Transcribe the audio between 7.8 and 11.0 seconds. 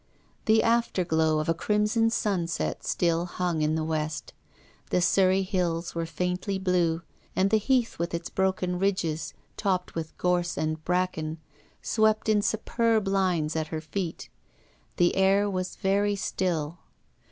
with its broken ridges topped with gorse and